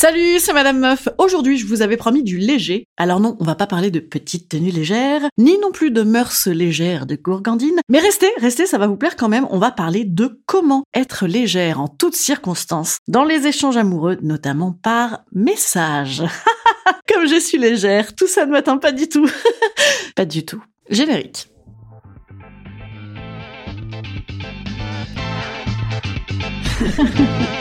Salut, 0.00 0.38
c'est 0.38 0.54
Madame 0.54 0.78
Meuf. 0.78 1.10
Aujourd'hui, 1.18 1.58
je 1.58 1.66
vous 1.66 1.82
avais 1.82 1.98
promis 1.98 2.22
du 2.22 2.38
léger. 2.38 2.86
Alors 2.96 3.20
non, 3.20 3.36
on 3.38 3.44
va 3.44 3.54
pas 3.54 3.66
parler 3.66 3.90
de 3.90 4.00
petites 4.00 4.48
tenues 4.48 4.70
légères, 4.70 5.28
ni 5.36 5.58
non 5.58 5.72
plus 5.72 5.90
de 5.90 6.00
mœurs 6.00 6.46
légères 6.46 7.04
de 7.04 7.16
gourgandine. 7.16 7.78
Mais 7.90 7.98
restez, 7.98 8.30
restez, 8.38 8.64
ça 8.64 8.78
va 8.78 8.86
vous 8.86 8.96
plaire 8.96 9.14
quand 9.14 9.28
même. 9.28 9.46
On 9.50 9.58
va 9.58 9.70
parler 9.70 10.06
de 10.06 10.40
comment 10.46 10.84
être 10.94 11.26
légère 11.26 11.82
en 11.82 11.86
toutes 11.86 12.16
circonstances, 12.16 12.96
dans 13.08 13.24
les 13.24 13.46
échanges 13.46 13.76
amoureux, 13.76 14.16
notamment 14.22 14.72
par 14.72 15.24
message. 15.32 16.22
Comme 17.06 17.26
je 17.26 17.38
suis 17.38 17.58
légère, 17.58 18.14
tout 18.14 18.26
ça 18.26 18.46
ne 18.46 18.52
m'atteint 18.52 18.78
pas 18.78 18.92
du 18.92 19.06
tout. 19.06 19.28
pas 20.16 20.24
du 20.24 20.46
tout. 20.46 20.62
Générique. 20.88 21.50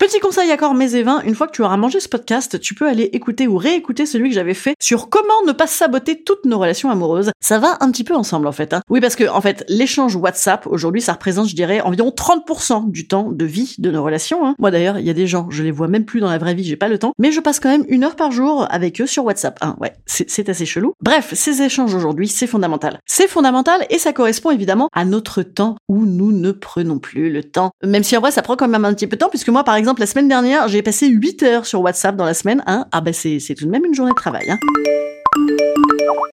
Petit 0.00 0.18
conseil 0.18 0.50
à 0.50 0.56
corps 0.56 0.72
mes 0.72 0.96
et 0.96 1.02
vins, 1.02 1.20
une 1.24 1.34
fois 1.34 1.46
que 1.46 1.52
tu 1.52 1.60
auras 1.60 1.76
mangé 1.76 2.00
ce 2.00 2.08
podcast, 2.08 2.58
tu 2.58 2.74
peux 2.74 2.88
aller 2.88 3.10
écouter 3.12 3.46
ou 3.46 3.58
réécouter 3.58 4.06
celui 4.06 4.30
que 4.30 4.34
j'avais 4.34 4.54
fait 4.54 4.74
sur 4.80 5.10
comment 5.10 5.44
ne 5.46 5.52
pas 5.52 5.66
saboter 5.66 6.22
toutes 6.22 6.46
nos 6.46 6.58
relations 6.58 6.88
amoureuses. 6.88 7.32
Ça 7.38 7.58
va 7.58 7.76
un 7.80 7.90
petit 7.90 8.02
peu 8.02 8.14
ensemble 8.14 8.46
en 8.46 8.52
fait. 8.52 8.72
Hein. 8.72 8.80
Oui 8.88 9.02
parce 9.02 9.14
que 9.14 9.28
en 9.28 9.42
fait 9.42 9.62
l'échange 9.68 10.16
WhatsApp 10.16 10.66
aujourd'hui 10.66 11.02
ça 11.02 11.12
représente 11.12 11.48
je 11.48 11.54
dirais 11.54 11.82
environ 11.82 12.14
30% 12.16 12.90
du 12.90 13.08
temps 13.08 13.30
de 13.30 13.44
vie 13.44 13.74
de 13.76 13.90
nos 13.90 14.02
relations. 14.02 14.46
Hein. 14.46 14.54
Moi 14.58 14.70
d'ailleurs 14.70 14.98
il 14.98 15.04
y 15.04 15.10
a 15.10 15.12
des 15.12 15.26
gens, 15.26 15.50
je 15.50 15.62
les 15.62 15.70
vois 15.70 15.86
même 15.86 16.06
plus 16.06 16.20
dans 16.20 16.30
la 16.30 16.38
vraie 16.38 16.54
vie, 16.54 16.64
j'ai 16.64 16.76
pas 16.76 16.88
le 16.88 16.98
temps, 16.98 17.12
mais 17.18 17.30
je 17.30 17.40
passe 17.40 17.60
quand 17.60 17.68
même 17.68 17.84
une 17.88 18.02
heure 18.02 18.16
par 18.16 18.32
jour 18.32 18.66
avec 18.70 19.02
eux 19.02 19.06
sur 19.06 19.26
WhatsApp. 19.26 19.58
Hein. 19.60 19.76
Ouais, 19.82 19.92
c'est 20.06 20.48
assez 20.48 20.64
chelou. 20.64 20.94
Bref, 21.02 21.34
ces 21.34 21.60
échanges 21.60 21.94
aujourd'hui 21.94 22.26
c'est 22.26 22.46
fondamental. 22.46 23.00
C'est 23.04 23.28
fondamental 23.28 23.84
et 23.90 23.98
ça 23.98 24.14
correspond 24.14 24.50
évidemment 24.50 24.88
à 24.94 25.04
notre 25.04 25.42
temps 25.42 25.76
où 25.90 26.06
nous 26.06 26.32
ne 26.32 26.52
prenons 26.52 26.98
plus 26.98 27.30
le 27.30 27.44
temps. 27.44 27.72
Même 27.84 28.02
si 28.02 28.16
en 28.16 28.20
vrai 28.20 28.30
ça 28.30 28.40
prend 28.40 28.56
quand 28.56 28.66
même 28.66 28.86
un 28.86 28.94
petit 28.94 29.06
peu 29.06 29.16
de 29.16 29.20
temps 29.20 29.28
puisque 29.28 29.50
moi 29.50 29.62
par 29.62 29.74
exemple 29.74 29.89
la 29.98 30.06
semaine 30.06 30.28
dernière, 30.28 30.68
j'ai 30.68 30.82
passé 30.82 31.08
8 31.08 31.42
heures 31.42 31.66
sur 31.66 31.80
WhatsApp 31.80 32.16
dans 32.16 32.24
la 32.24 32.34
semaine. 32.34 32.62
Hein. 32.66 32.86
Ah 32.92 33.00
ben 33.00 33.12
c'est 33.12 33.38
tout 33.56 33.64
de 33.64 33.70
même 33.70 33.84
une 33.84 33.94
journée 33.94 34.12
de 34.12 34.16
travail. 34.16 34.50
Hein. 34.50 34.58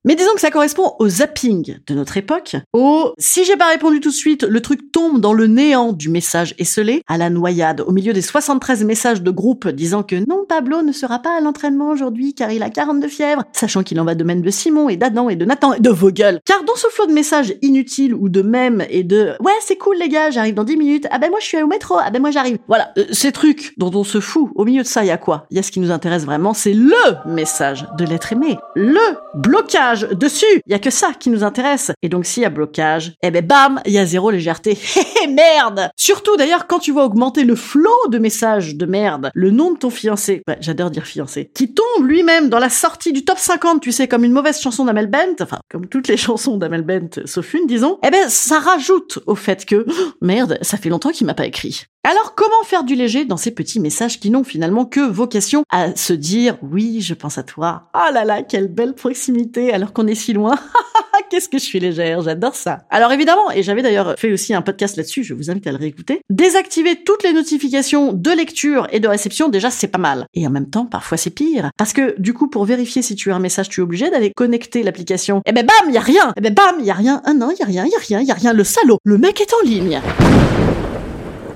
Mais 0.08 0.16
disons 0.16 0.33
que 0.36 0.39
ça 0.39 0.52
correspond 0.52 0.94
au 1.00 1.09
zapping 1.09 1.80
de 1.86 1.94
notre 1.94 2.16
époque, 2.16 2.55
au 2.72 3.11
si 3.17 3.44
j'ai 3.44 3.58
pas 3.58 3.67
répondu 3.67 4.00
tout 4.00 4.08
de 4.08 4.14
suite, 4.14 4.44
le 4.44 4.61
truc 4.61 4.94
tombe 4.94 5.19
dans 5.19 5.33
le 5.33 5.47
néant 5.47 5.91
du 5.91 6.08
message 6.08 6.55
esselé, 6.59 7.02
à 7.08 7.17
la 7.17 7.30
noyade, 7.30 7.81
au 7.81 7.91
milieu 7.91 8.14
des 8.14 8.22
73 8.22 8.86
messages 8.86 9.22
de 9.22 9.31
groupe 9.31 9.67
disant 9.67 10.03
que 10.03 10.16
non, 10.16 10.45
Pablo 10.47 10.81
ne 10.81 10.94
sera 10.94 11.19
pas 11.19 11.36
à 11.38 11.41
l'entraînement 11.41 11.89
aujourd'hui 11.89 12.33
car 12.33 12.53
il 12.53 12.64
a 12.64 12.69
42 12.69 13.09
fièvres, 13.09 13.44
sachant 13.52 13.83
qu'il 13.83 13.99
en 13.99 14.05
va 14.05 14.16
de 14.16 14.23
même 14.23 14.41
de 14.41 14.49
Simon 14.49 14.88
et 14.88 14.95
d'Adam 14.95 15.27
et 15.27 15.36
de 15.36 15.44
Nathan 15.44 15.73
et 15.73 15.81
de 15.81 15.89
vos 15.89 16.09
gueules. 16.09 16.39
Car 16.45 16.64
dans 16.64 16.77
ce 16.77 16.88
flot 16.88 17.08
de 17.08 17.11
messages 17.11 17.55
inutiles 17.61 18.14
ou 18.14 18.30
de 18.30 18.42
mèmes 18.42 18.86
et 18.89 19.04
de 19.04 19.33
ouais, 19.42 19.52
c'est 19.60 19.76
cool 19.76 19.98
les 19.98 20.08
gars, 20.08 20.30
j'arrive 20.30 20.54
dans 20.54 20.64
10 20.64 20.77
minutes, 20.77 21.08
ah 21.11 21.20
ben 21.20 21.30
moi 21.30 21.39
je 21.42 21.48
suis 21.48 21.61
au 21.61 21.67
métro, 21.67 21.98
ah 22.02 22.11
ben 22.11 22.21
moi 22.21 22.31
j'arrive. 22.31 22.60
Voilà, 22.70 22.93
euh, 22.98 23.04
ces 23.11 23.33
trucs 23.33 23.73
dont 23.77 23.92
on 23.93 24.05
se 24.05 24.21
fout, 24.21 24.52
au 24.55 24.64
milieu 24.64 24.83
de 24.83 24.87
ça, 24.87 25.04
il 25.04 25.08
y 25.08 25.11
a 25.11 25.17
quoi? 25.17 25.48
Il 25.52 25.58
y 25.58 25.60
a 25.60 25.64
ce 25.64 25.71
qui 25.71 25.81
nous 25.81 25.92
intéresse 25.92 26.23
vraiment, 26.23 26.54
c'est 26.54 26.73
le 26.73 26.95
message 27.26 27.86
de 27.98 28.05
l'être 28.05 28.31
aimé, 28.31 28.58
le 28.73 29.02
blocage 29.36 29.96
dessus. 30.05 30.61
Il 30.65 30.71
y 30.71 30.75
a 30.75 30.80
que 30.80 30.89
ça 30.89 31.11
qui 31.19 31.30
nous 31.30 31.43
intéresse. 31.43 31.91
Et 32.02 32.09
donc 32.09 32.25
s'il 32.25 32.43
y 32.43 32.45
a 32.45 32.49
blocage, 32.49 33.13
eh 33.21 33.31
ben 33.31 33.45
bam, 33.45 33.81
il 33.85 33.93
y 33.93 33.97
a 33.97 34.05
zéro 34.05 34.31
légèreté. 34.31 34.77
merde. 35.30 35.89
Surtout 35.95 36.37
d'ailleurs 36.37 36.67
quand 36.67 36.80
tu 36.80 36.91
vois 36.91 37.05
augmenter 37.05 37.43
le 37.43 37.55
flot 37.55 37.89
de 38.09 38.17
messages 38.17 38.75
de 38.75 38.86
merde, 38.86 39.31
le 39.33 39.52
nom 39.52 39.71
de 39.71 39.77
ton 39.77 39.89
fiancé, 39.89 40.41
j'adore 40.59 40.91
dire 40.91 41.05
fiancé, 41.05 41.52
qui 41.53 41.73
tombe 41.73 42.07
lui-même 42.07 42.49
dans 42.49 42.59
la 42.59 42.69
sortie 42.69 43.13
du 43.13 43.25
top 43.25 43.37
50, 43.37 43.81
tu 43.81 43.91
sais, 43.91 44.07
comme 44.07 44.23
une 44.23 44.31
mauvaise 44.31 44.59
chanson 44.59 44.86
d'Amel 44.86 45.07
Bent, 45.07 45.41
enfin 45.41 45.59
comme 45.69 45.87
toutes 45.87 46.07
les 46.07 46.17
chansons 46.17 46.57
d'Amel 46.57 46.81
Bent 46.83 47.21
sauf 47.25 47.53
une, 47.53 47.67
disons. 47.67 47.99
Eh 48.05 48.09
ben 48.09 48.30
ça 48.30 48.59
rajoute 48.59 49.19
au 49.25 49.36
fait 49.36 49.65
que 49.65 49.86
merde, 50.21 50.57
ça 50.61 50.77
fait 50.77 50.89
longtemps 50.89 51.11
qu'il 51.11 51.27
m'a 51.27 51.33
pas 51.33 51.45
écrit. 51.45 51.86
Alors 52.09 52.35
comment 52.35 52.63
faire 52.63 52.85
du 52.85 52.95
léger 52.95 53.25
dans 53.25 53.35
ces 53.35 53.51
petits 53.51 53.81
messages 53.81 54.17
qui 54.21 54.29
n'ont 54.29 54.45
finalement 54.45 54.85
que 54.85 55.01
vocation 55.01 55.65
à 55.69 55.93
se 55.93 56.13
dire 56.13 56.57
oui, 56.61 57.01
je 57.01 57.13
pense 57.13 57.37
à 57.37 57.43
toi. 57.43 57.89
Oh 57.93 58.13
là 58.13 58.23
là, 58.23 58.43
quelle 58.43 58.69
belle 58.69 58.93
proximité 58.93 59.73
alors 59.73 59.91
qu'on 59.91 60.07
est 60.07 60.15
si 60.15 60.31
loin. 60.31 60.55
Qu'est-ce 61.29 61.49
que 61.49 61.57
je 61.57 61.63
suis 61.63 61.81
légère, 61.81 62.21
j'adore 62.21 62.55
ça. 62.55 62.85
Alors 62.89 63.11
évidemment, 63.11 63.51
et 63.51 63.61
j'avais 63.61 63.81
d'ailleurs 63.81 64.15
fait 64.17 64.31
aussi 64.31 64.53
un 64.53 64.61
podcast 64.61 64.95
là-dessus, 64.95 65.25
je 65.25 65.33
vous 65.33 65.51
invite 65.51 65.67
à 65.67 65.73
le 65.73 65.77
réécouter, 65.77 66.21
désactiver 66.29 67.03
toutes 67.03 67.23
les 67.23 67.33
notifications 67.33 68.13
de 68.13 68.31
lecture 68.31 68.87
et 68.93 69.01
de 69.01 69.09
réception, 69.09 69.49
déjà 69.49 69.69
c'est 69.69 69.89
pas 69.89 69.97
mal. 69.97 70.27
Et 70.33 70.47
en 70.47 70.49
même 70.49 70.69
temps, 70.69 70.85
parfois 70.85 71.17
c'est 71.17 71.31
pire. 71.31 71.71
Parce 71.75 71.91
que 71.91 72.15
du 72.21 72.33
coup, 72.33 72.47
pour 72.47 72.63
vérifier 72.63 73.01
si 73.01 73.15
tu 73.15 73.33
as 73.33 73.35
un 73.35 73.39
message, 73.39 73.67
tu 73.67 73.81
es 73.81 73.83
obligé 73.83 74.09
d'aller 74.09 74.31
connecter 74.33 74.81
l'application. 74.81 75.39
Et 75.39 75.49
eh 75.49 75.51
ben 75.51 75.65
bam, 75.65 75.93
y 75.93 75.97
a 75.97 76.01
rien. 76.01 76.29
Et 76.29 76.33
eh 76.37 76.41
ben 76.41 76.53
bam, 76.53 76.79
y 76.81 76.89
a 76.89 76.93
rien. 76.93 77.21
Ah 77.25 77.33
non, 77.33 77.51
y 77.51 77.61
a 77.61 77.65
rien, 77.65 77.85
y 77.85 77.95
a 77.95 77.99
rien, 77.99 78.21
y 78.21 78.31
a 78.31 78.35
rien. 78.35 78.53
Le 78.53 78.63
salaud, 78.63 78.99
le 79.03 79.17
mec 79.17 79.41
est 79.41 79.53
en 79.53 79.67
ligne. 79.67 79.99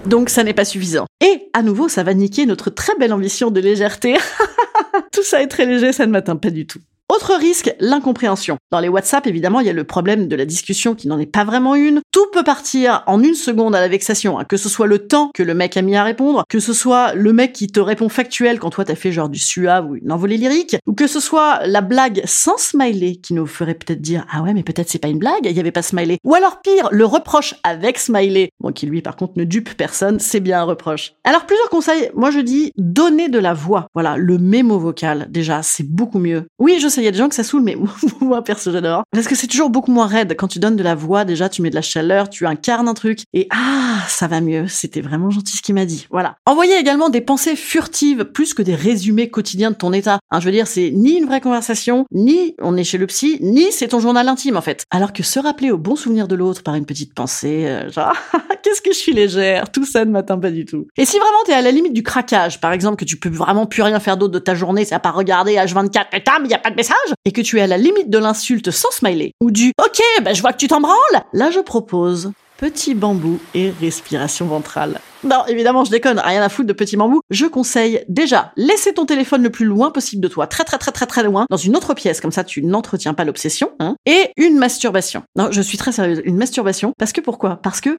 Donc 0.05 0.29
ça 0.29 0.43
n'est 0.43 0.53
pas 0.53 0.65
suffisant. 0.65 1.05
Et 1.21 1.49
à 1.53 1.61
nouveau, 1.61 1.87
ça 1.87 2.03
va 2.03 2.13
niquer 2.13 2.45
notre 2.45 2.69
très 2.69 2.95
belle 2.95 3.13
ambition 3.13 3.51
de 3.51 3.59
légèreté. 3.59 4.15
Tout 5.11 5.23
ça 5.23 5.41
est 5.41 5.47
très 5.47 5.65
léger, 5.65 5.93
ça 5.93 6.05
ne 6.05 6.11
m'atteint 6.11 6.35
pas 6.35 6.49
du 6.49 6.65
tout. 6.65 6.79
Autre 7.13 7.35
risque, 7.35 7.75
l'incompréhension. 7.81 8.55
Dans 8.71 8.79
les 8.79 8.87
WhatsApp, 8.87 9.27
évidemment, 9.27 9.59
il 9.59 9.67
y 9.67 9.69
a 9.69 9.73
le 9.73 9.83
problème 9.83 10.29
de 10.29 10.35
la 10.37 10.45
discussion 10.45 10.95
qui 10.95 11.09
n'en 11.09 11.19
est 11.19 11.25
pas 11.25 11.43
vraiment 11.43 11.75
une. 11.75 11.99
Tout 12.13 12.25
peut 12.31 12.45
partir 12.45 13.03
en 13.05 13.21
une 13.21 13.33
seconde 13.33 13.75
à 13.75 13.81
la 13.81 13.89
vexation, 13.89 14.39
hein. 14.39 14.45
que 14.45 14.55
ce 14.55 14.69
soit 14.69 14.87
le 14.87 14.99
temps 15.09 15.29
que 15.33 15.43
le 15.43 15.53
mec 15.53 15.75
a 15.75 15.81
mis 15.81 15.97
à 15.97 16.05
répondre, 16.05 16.45
que 16.47 16.61
ce 16.61 16.71
soit 16.71 17.13
le 17.13 17.33
mec 17.33 17.51
qui 17.51 17.67
te 17.67 17.81
répond 17.81 18.07
factuel 18.07 18.59
quand 18.59 18.69
toi 18.69 18.85
t'as 18.85 18.95
fait 18.95 19.11
genre 19.11 19.27
du 19.27 19.39
suave 19.39 19.89
ou 19.89 19.97
une 19.97 20.09
envolée 20.09 20.37
lyrique, 20.37 20.77
ou 20.87 20.93
que 20.93 21.05
ce 21.05 21.19
soit 21.19 21.59
la 21.67 21.81
blague 21.81 22.21
sans 22.23 22.57
smiley 22.57 23.17
qui 23.17 23.33
nous 23.33 23.45
ferait 23.45 23.73
peut-être 23.73 23.99
dire 23.99 24.25
ah 24.31 24.41
ouais 24.41 24.53
mais 24.53 24.63
peut-être 24.63 24.87
c'est 24.87 24.97
pas 24.97 25.09
une 25.09 25.19
blague, 25.19 25.43
il 25.43 25.51
y 25.51 25.59
avait 25.59 25.71
pas 25.71 25.81
smiley. 25.81 26.17
Ou 26.23 26.33
alors 26.33 26.61
pire, 26.61 26.87
le 26.91 27.03
reproche 27.03 27.55
avec 27.65 27.97
smiley, 27.97 28.51
bon 28.61 28.71
qui 28.71 28.85
lui 28.85 29.01
par 29.01 29.17
contre 29.17 29.33
ne 29.35 29.43
dupe 29.43 29.75
personne, 29.75 30.21
c'est 30.21 30.39
bien 30.39 30.61
un 30.61 30.63
reproche. 30.63 31.11
Alors 31.25 31.45
plusieurs 31.45 31.69
conseils, 31.69 32.09
moi 32.15 32.31
je 32.31 32.39
dis 32.39 32.71
donner 32.77 33.27
de 33.27 33.39
la 33.39 33.53
voix. 33.53 33.87
Voilà, 33.95 34.15
le 34.15 34.37
mémo 34.37 34.79
vocal 34.79 35.27
déjà, 35.29 35.61
c'est 35.61 35.85
beaucoup 35.85 36.19
mieux. 36.19 36.45
Oui, 36.57 36.77
je 36.79 36.87
sais 36.87 37.00
il 37.01 37.05
y 37.05 37.07
a 37.07 37.11
des 37.11 37.17
gens 37.17 37.29
que 37.29 37.35
ça 37.35 37.43
saoule, 37.43 37.63
mais 37.63 37.77
moi, 38.21 38.43
perso, 38.43 38.71
j'adore. 38.71 39.03
Parce 39.11 39.27
que 39.27 39.35
c'est 39.35 39.47
toujours 39.47 39.69
beaucoup 39.69 39.91
moins 39.91 40.07
raide. 40.07 40.35
Quand 40.37 40.47
tu 40.47 40.59
donnes 40.59 40.75
de 40.75 40.83
la 40.83 40.95
voix, 40.95 41.25
déjà, 41.25 41.49
tu 41.49 41.61
mets 41.61 41.69
de 41.69 41.75
la 41.75 41.81
chaleur, 41.81 42.29
tu 42.29 42.45
incarnes 42.45 42.87
un 42.87 42.93
truc, 42.93 43.23
et 43.33 43.47
ah, 43.51 43.90
ça 44.07 44.27
va 44.27 44.41
mieux. 44.41 44.67
C'était 44.67 45.01
vraiment 45.01 45.29
gentil 45.29 45.57
ce 45.57 45.61
qu'il 45.61 45.75
m'a 45.75 45.85
dit. 45.85 46.07
Voilà. 46.11 46.35
Envoyer 46.45 46.77
également 46.77 47.09
des 47.09 47.21
pensées 47.21 47.55
furtives, 47.55 48.25
plus 48.25 48.53
que 48.53 48.61
des 48.61 48.75
résumés 48.75 49.29
quotidiens 49.29 49.71
de 49.71 49.75
ton 49.75 49.93
état. 49.93 50.19
Hein, 50.31 50.39
je 50.39 50.45
veux 50.45 50.51
dire, 50.51 50.67
c'est 50.67 50.91
ni 50.91 51.17
une 51.17 51.25
vraie 51.25 51.41
conversation, 51.41 52.05
ni 52.11 52.55
on 52.59 52.77
est 52.77 52.83
chez 52.83 52.97
le 52.97 53.07
psy, 53.07 53.37
ni 53.41 53.71
c'est 53.71 53.89
ton 53.89 53.99
journal 53.99 54.27
intime, 54.27 54.57
en 54.57 54.61
fait. 54.61 54.85
Alors 54.91 55.13
que 55.13 55.23
se 55.23 55.39
rappeler 55.39 55.71
au 55.71 55.77
bon 55.77 55.95
souvenir 55.95 56.27
de 56.27 56.35
l'autre 56.35 56.63
par 56.63 56.75
une 56.75 56.85
petite 56.85 57.13
pensée, 57.13 57.65
euh, 57.67 57.89
genre, 57.89 58.13
qu'est-ce 58.63 58.81
que 58.81 58.93
je 58.93 58.97
suis 58.97 59.13
légère, 59.13 59.71
tout 59.71 59.85
ça 59.85 60.05
ne 60.05 60.11
m'atteint 60.11 60.39
pas 60.39 60.51
du 60.51 60.65
tout. 60.65 60.87
Et 60.97 61.05
si 61.05 61.17
vraiment 61.17 61.43
t'es 61.45 61.53
à 61.53 61.61
la 61.61 61.71
limite 61.71 61.93
du 61.93 62.03
craquage, 62.03 62.59
par 62.59 62.71
exemple, 62.71 62.97
que 62.97 63.05
tu 63.05 63.17
peux 63.17 63.29
vraiment 63.29 63.65
plus 63.65 63.81
rien 63.81 63.99
faire 63.99 64.17
d'autre 64.17 64.33
de 64.33 64.39
ta 64.39 64.55
journée, 64.55 64.85
c'est 64.85 64.95
à 64.95 64.99
pas 64.99 65.11
regarder 65.11 65.55
H24, 65.55 66.05
et 66.13 66.23
il 66.45 66.51
y 66.51 66.53
a 66.53 66.59
pas 66.59 66.69
de 66.69 66.75
message 66.75 66.95
et 67.25 67.31
que 67.31 67.41
tu 67.41 67.59
es 67.59 67.61
à 67.61 67.67
la 67.67 67.77
limite 67.77 68.09
de 68.09 68.17
l'insulte 68.17 68.71
sans 68.71 68.91
smiley 68.91 69.33
ou 69.41 69.51
du 69.51 69.71
OK, 69.83 70.01
bah 70.23 70.33
je 70.33 70.41
vois 70.41 70.53
que 70.53 70.57
tu 70.57 70.67
t'en 70.67 70.81
branles, 70.81 71.23
là 71.33 71.51
je 71.51 71.59
propose 71.59 72.31
petit 72.61 72.93
bambou 72.93 73.39
et 73.55 73.71
respiration 73.81 74.45
ventrale. 74.45 74.99
Non, 75.23 75.43
évidemment, 75.47 75.83
je 75.83 75.89
déconne, 75.89 76.19
rien 76.19 76.43
à 76.43 76.47
foutre 76.47 76.67
de 76.67 76.73
petit 76.73 76.95
bambou. 76.95 77.21
Je 77.31 77.47
conseille 77.47 78.05
déjà, 78.07 78.51
laisser 78.55 78.93
ton 78.93 79.07
téléphone 79.07 79.41
le 79.41 79.49
plus 79.49 79.65
loin 79.65 79.89
possible 79.89 80.21
de 80.21 80.27
toi, 80.27 80.45
très 80.45 80.63
très 80.63 80.77
très 80.77 80.91
très 80.91 81.07
très 81.07 81.23
loin, 81.23 81.47
dans 81.49 81.57
une 81.57 81.75
autre 81.75 81.95
pièce, 81.95 82.21
comme 82.21 82.31
ça 82.31 82.43
tu 82.43 82.61
n'entretiens 82.61 83.15
pas 83.15 83.25
l'obsession, 83.25 83.71
hein, 83.79 83.95
et 84.05 84.29
une 84.37 84.59
masturbation. 84.59 85.23
Non, 85.35 85.47
je 85.49 85.59
suis 85.59 85.79
très 85.79 85.91
sérieuse, 85.91 86.21
une 86.23 86.37
masturbation, 86.37 86.93
parce 86.99 87.13
que 87.13 87.21
pourquoi? 87.21 87.55
Parce 87.63 87.81
que 87.81 87.97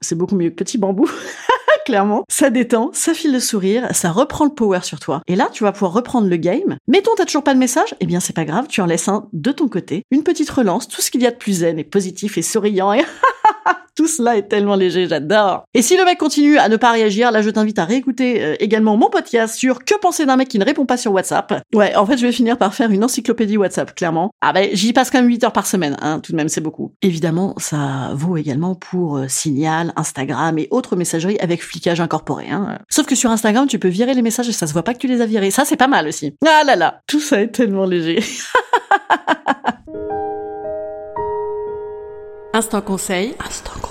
c'est 0.00 0.14
beaucoup 0.14 0.36
mieux 0.36 0.50
que 0.50 0.54
petit 0.54 0.78
bambou. 0.78 1.10
clairement. 1.84 2.22
Ça 2.28 2.50
détend, 2.50 2.90
ça 2.92 3.14
file 3.14 3.32
le 3.32 3.40
sourire, 3.40 3.88
ça 3.92 4.12
reprend 4.12 4.44
le 4.44 4.52
power 4.52 4.80
sur 4.82 5.00
toi. 5.00 5.22
Et 5.26 5.34
là, 5.34 5.48
tu 5.50 5.64
vas 5.64 5.72
pouvoir 5.72 5.92
reprendre 5.92 6.28
le 6.28 6.36
game. 6.36 6.76
Mettons, 6.86 7.12
t'as 7.16 7.24
toujours 7.24 7.42
pas 7.42 7.54
de 7.54 7.58
message? 7.58 7.94
Eh 8.00 8.06
bien, 8.06 8.20
c'est 8.20 8.36
pas 8.36 8.44
grave, 8.44 8.66
tu 8.68 8.82
en 8.82 8.86
laisses 8.86 9.08
un 9.08 9.26
de 9.32 9.52
ton 9.52 9.68
côté. 9.68 10.04
Une 10.10 10.22
petite 10.22 10.50
relance, 10.50 10.86
tout 10.86 11.00
ce 11.00 11.10
qu'il 11.10 11.22
y 11.22 11.26
a 11.26 11.30
de 11.30 11.36
plus 11.36 11.60
zen 11.60 11.78
et 11.78 11.84
positif 11.84 12.36
et 12.36 12.42
souriant 12.42 12.92
et 12.92 13.02
Tout 13.98 14.06
cela 14.06 14.36
est 14.36 14.44
tellement 14.46 14.76
léger, 14.76 15.08
j'adore. 15.08 15.64
Et 15.74 15.82
si 15.82 15.96
le 15.96 16.04
mec 16.04 16.18
continue 16.18 16.56
à 16.56 16.68
ne 16.68 16.76
pas 16.76 16.92
réagir, 16.92 17.32
là 17.32 17.42
je 17.42 17.50
t'invite 17.50 17.80
à 17.80 17.84
réécouter 17.84 18.40
euh, 18.44 18.54
également 18.60 18.96
mon 18.96 19.10
podcast 19.10 19.56
sur 19.56 19.84
que 19.84 19.98
penser 19.98 20.24
d'un 20.24 20.36
mec 20.36 20.46
qui 20.46 20.60
ne 20.60 20.64
répond 20.64 20.86
pas 20.86 20.96
sur 20.96 21.10
WhatsApp. 21.10 21.64
Ouais, 21.74 21.96
en 21.96 22.06
fait 22.06 22.16
je 22.16 22.24
vais 22.24 22.30
finir 22.30 22.58
par 22.58 22.76
faire 22.76 22.92
une 22.92 23.02
encyclopédie 23.02 23.56
WhatsApp, 23.56 23.96
clairement. 23.96 24.30
Ah 24.40 24.52
ben 24.52 24.68
j'y 24.72 24.92
passe 24.92 25.10
quand 25.10 25.18
même 25.18 25.26
8 25.26 25.42
heures 25.42 25.52
par 25.52 25.66
semaine, 25.66 25.96
hein, 26.00 26.20
tout 26.20 26.30
de 26.30 26.36
même 26.36 26.48
c'est 26.48 26.60
beaucoup. 26.60 26.92
Évidemment, 27.02 27.54
ça 27.56 28.12
vaut 28.14 28.36
également 28.36 28.76
pour 28.76 29.16
euh, 29.16 29.26
Signal, 29.26 29.92
Instagram 29.96 30.56
et 30.60 30.68
autres 30.70 30.94
messageries 30.94 31.40
avec 31.40 31.60
flicage 31.60 32.00
incorporé. 32.00 32.48
Hein. 32.48 32.78
Sauf 32.88 33.04
que 33.04 33.16
sur 33.16 33.32
Instagram, 33.32 33.66
tu 33.66 33.80
peux 33.80 33.88
virer 33.88 34.14
les 34.14 34.22
messages 34.22 34.48
et 34.48 34.52
ça 34.52 34.68
se 34.68 34.74
voit 34.74 34.84
pas 34.84 34.94
que 34.94 35.00
tu 35.00 35.08
les 35.08 35.22
as 35.22 35.26
virés. 35.26 35.50
Ça 35.50 35.64
c'est 35.64 35.74
pas 35.74 35.88
mal 35.88 36.06
aussi. 36.06 36.36
Ah 36.46 36.62
là 36.62 36.76
là, 36.76 37.00
tout 37.08 37.18
ça 37.18 37.40
est 37.40 37.48
tellement 37.48 37.84
léger. 37.84 38.22
Instant 42.54 42.80
conseil. 42.80 43.34
Instant 43.44 43.72
conseil. 43.72 43.87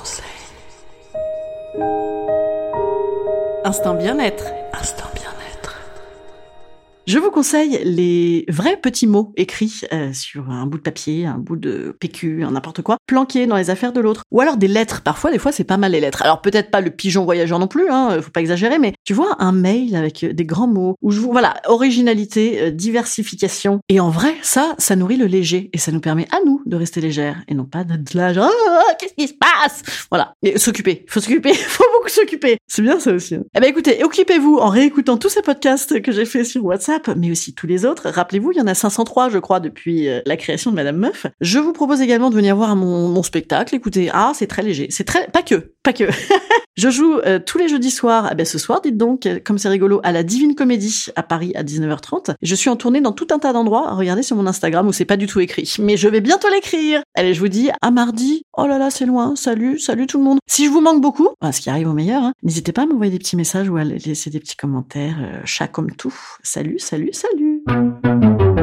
Instant 3.67 3.95
bien-être. 3.95 4.45
Je 7.07 7.19
vous 7.19 7.31
conseille 7.31 7.79
les 7.85 8.43
vrais 8.49 8.75
petits 8.75 9.07
mots 9.07 9.31
écrits 9.37 9.79
euh, 9.93 10.11
sur 10.11 10.49
un 10.49 10.65
bout 10.65 10.77
de 10.77 10.83
papier, 10.83 11.25
un 11.25 11.37
bout 11.37 11.55
de 11.55 11.95
PQ, 12.01 12.43
n'importe 12.51 12.81
quoi, 12.81 12.97
planqués 13.07 13.47
dans 13.47 13.55
les 13.55 13.69
affaires 13.69 13.93
de 13.93 14.01
l'autre. 14.01 14.23
Ou 14.31 14.41
alors 14.41 14.57
des 14.57 14.67
lettres. 14.67 15.03
Parfois, 15.03 15.31
des 15.31 15.39
fois, 15.39 15.53
c'est 15.53 15.63
pas 15.63 15.77
mal 15.77 15.93
les 15.93 16.01
lettres. 16.01 16.21
Alors 16.21 16.41
peut-être 16.41 16.69
pas 16.69 16.81
le 16.81 16.89
pigeon 16.89 17.23
voyageur 17.23 17.59
non 17.59 17.67
plus, 17.67 17.89
hein, 17.89 18.21
faut 18.21 18.31
pas 18.31 18.41
exagérer, 18.41 18.77
mais 18.77 18.91
tu 19.05 19.13
vois, 19.13 19.37
un 19.39 19.53
mail 19.53 19.95
avec 19.95 20.25
des 20.25 20.43
grands 20.43 20.67
mots, 20.67 20.95
où 21.01 21.11
je 21.11 21.21
vous, 21.21 21.31
voilà, 21.31 21.55
originalité, 21.67 22.61
euh, 22.61 22.71
diversification. 22.71 23.79
Et 23.87 24.01
en 24.01 24.09
vrai, 24.09 24.35
ça, 24.41 24.75
ça 24.77 24.97
nourrit 24.97 25.15
le 25.15 25.27
léger. 25.27 25.69
Et 25.71 25.77
ça 25.77 25.93
nous 25.93 26.01
permet 26.01 26.27
à 26.33 26.39
nous 26.45 26.61
de 26.65 26.75
rester 26.75 26.99
légères 26.99 27.41
et 27.47 27.53
non 27.53 27.63
pas 27.63 27.85
de 27.85 28.17
là, 28.17 28.33
genre, 28.33 28.51
ah, 28.51 28.93
qu'est-ce 28.99 29.13
qui 29.13 29.29
se 29.29 29.33
passe? 29.33 29.81
Voilà. 30.11 30.33
Et 30.43 30.59
s'occuper. 30.59 31.05
Faut 31.07 31.21
s'occuper. 31.21 31.53
faut 31.53 31.85
beaucoup 31.93 32.09
s'occuper. 32.09 32.57
C'est 32.67 32.81
bien 32.81 32.99
ça 32.99 33.13
aussi. 33.13 33.35
Hein. 33.35 33.43
Eh 33.55 33.61
ben 33.61 33.69
écoutez, 33.69 34.03
occupez-vous 34.03 34.57
en 34.57 34.67
réécoutant 34.67 35.15
tous 35.15 35.29
ces 35.29 35.41
podcasts 35.41 36.01
que 36.01 36.11
j'ai 36.11 36.25
fait 36.25 36.43
sur 36.43 36.65
WhatsApp 36.65 36.96
mais 37.15 37.31
aussi 37.31 37.53
tous 37.53 37.67
les 37.67 37.85
autres. 37.85 38.09
Rappelez-vous, 38.09 38.51
il 38.51 38.57
y 38.57 38.61
en 38.61 38.67
a 38.67 38.73
503, 38.73 39.29
je 39.29 39.39
crois, 39.39 39.59
depuis 39.59 40.07
euh, 40.07 40.21
la 40.25 40.37
création 40.37 40.71
de 40.71 40.75
Madame 40.75 40.97
Meuf. 40.97 41.25
Je 41.41 41.59
vous 41.59 41.73
propose 41.73 42.01
également 42.01 42.29
de 42.29 42.35
venir 42.35 42.55
voir 42.55 42.75
mon, 42.75 43.23
spectacle. 43.23 43.75
Écoutez, 43.75 44.09
ah, 44.13 44.31
c'est 44.35 44.47
très 44.47 44.61
léger. 44.61 44.87
C'est 44.89 45.03
très, 45.03 45.27
pas 45.27 45.41
que, 45.41 45.73
pas 45.83 45.91
que. 45.91 46.05
je 46.77 46.89
joue 46.89 47.17
euh, 47.25 47.39
tous 47.43 47.57
les 47.57 47.67
jeudis 47.67 47.91
soirs, 47.91 48.27
ah 48.29 48.35
ben 48.35 48.45
ce 48.45 48.57
soir, 48.57 48.79
dites 48.81 48.95
donc, 48.95 49.27
comme 49.43 49.57
c'est 49.57 49.69
rigolo, 49.69 49.99
à 50.03 50.11
la 50.11 50.23
Divine 50.23 50.55
Comédie 50.55 51.07
à 51.15 51.23
Paris 51.23 51.51
à 51.55 51.63
19h30. 51.63 52.35
Je 52.41 52.55
suis 52.55 52.69
en 52.69 52.75
tournée 52.75 53.01
dans 53.01 53.11
tout 53.11 53.27
un 53.31 53.39
tas 53.39 53.53
d'endroits. 53.53 53.93
Regardez 53.93 54.23
sur 54.23 54.35
mon 54.35 54.47
Instagram 54.47 54.87
où 54.87 54.93
c'est 54.93 55.05
pas 55.05 55.17
du 55.17 55.27
tout 55.27 55.39
écrit. 55.39 55.75
Mais 55.79 55.97
je 55.97 56.07
vais 56.07 56.21
bientôt 56.21 56.47
l'écrire. 56.49 57.01
Allez, 57.15 57.33
je 57.33 57.39
vous 57.39 57.47
dis 57.47 57.69
à 57.81 57.91
mardi. 57.91 58.43
Oh 58.55 58.67
là 58.67 58.77
là, 58.77 58.89
c'est 58.89 59.05
loin. 59.05 59.35
Salut, 59.35 59.79
salut 59.79 60.07
tout 60.07 60.17
le 60.17 60.23
monde. 60.23 60.39
Si 60.47 60.65
je 60.65 60.69
vous 60.69 60.81
manque 60.81 61.01
beaucoup, 61.01 61.29
ce 61.51 61.61
qui 61.61 61.69
arrive 61.69 61.89
au 61.89 61.93
meilleur, 61.93 62.23
hein, 62.23 62.33
n'hésitez 62.43 62.71
pas 62.71 62.83
à 62.83 62.85
m'envoyer 62.85 63.11
des 63.11 63.19
petits 63.19 63.35
messages 63.35 63.69
ou 63.69 63.77
à 63.77 63.83
laisser 63.83 64.29
des 64.29 64.39
petits 64.39 64.55
commentaires. 64.55 65.17
Euh, 65.19 65.41
chat 65.45 65.67
comme 65.67 65.91
tout. 65.91 66.15
Salut, 66.43 66.79
salut, 66.87 67.13
salut 67.13 68.56